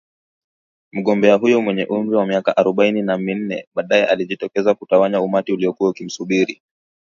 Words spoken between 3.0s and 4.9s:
na minne, baadae alijitokeza